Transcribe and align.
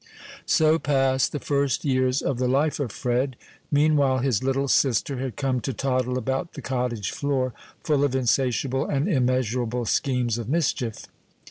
So 0.47 0.79
passed 0.79 1.31
the 1.31 1.39
first 1.39 1.85
years 1.85 2.23
of 2.23 2.39
the 2.39 2.47
life 2.47 2.79
of 2.79 2.91
Fred. 2.91 3.35
Meanwhile 3.71 4.17
his 4.17 4.41
little 4.43 4.67
sister 4.67 5.17
had 5.17 5.35
come 5.35 5.59
to 5.61 5.73
toddle 5.73 6.17
about 6.17 6.53
the 6.53 6.61
cottage 6.63 7.11
floor, 7.11 7.53
full 7.83 8.03
of 8.03 8.15
insatiable 8.15 8.87
and 8.87 9.07
immeasurable 9.07 9.85
schemes 9.85 10.39
of 10.39 10.49
mischief. 10.49 11.05